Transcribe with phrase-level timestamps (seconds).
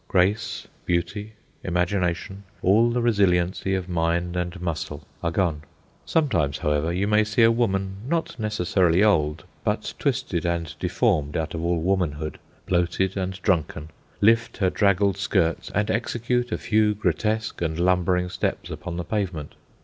[0.07, 5.61] Grace, beauty, imagination, all the resiliency of mind and muscle, are gone.
[6.07, 11.53] Sometimes, however, you may see a woman, not necessarily old, but twisted and deformed out
[11.53, 13.91] of all womanhood, bloated and drunken,
[14.21, 19.53] lift her draggled skirts and execute a few grotesque and lumbering steps upon the pavement.